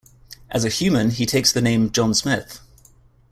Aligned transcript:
As 0.49 0.65
a 0.65 0.69
human, 0.69 1.11
he 1.11 1.27
takes 1.27 1.51
the 1.51 1.61
name 1.61 1.91
"John 1.91 2.15
Smith". 2.15 2.59